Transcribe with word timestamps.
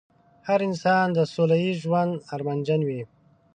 هر 0.47 0.59
انسان 0.69 1.05
د 1.13 1.19
سوله 1.33 1.55
ييز 1.63 1.77
ژوند 1.85 2.13
ارمانجن 2.35 2.81
وي. 2.87 3.01